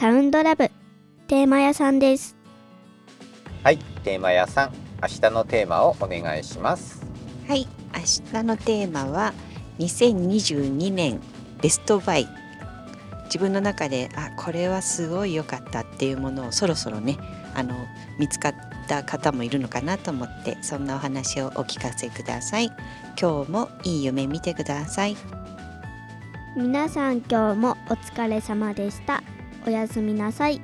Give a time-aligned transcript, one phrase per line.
[0.00, 0.70] サウンドラブ
[1.28, 2.34] テーマ屋さんです。
[3.62, 7.04] はい、テーマ屋さん、明日のテーマをお願いします。
[7.46, 9.34] はい、明日のテーマは
[9.78, 11.20] 2022年
[11.60, 12.26] ベストバイ。
[13.24, 17.18] 自分の中であこれはすごい良かったっていうものをそろそろね
[17.54, 17.74] あの
[18.18, 18.54] 見つかっ
[18.88, 22.72] た方もいるのかなと思ってそんなお話をお聞かせください。
[23.20, 25.16] 今日もいい夢見てください。
[26.56, 29.22] 皆さん今日もお疲れ様でした
[29.66, 30.60] おやすみなさい。